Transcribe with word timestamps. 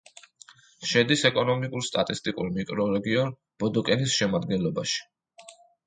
შედის 0.91 1.25
ეკონომიკურ-სტატისტიკურ 1.31 2.51
მიკრორეგიონ 2.57 3.33
ბოდოკენის 3.65 4.19
შემადგენლობაში. 4.19 5.03